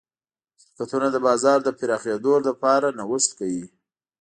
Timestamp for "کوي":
3.39-3.65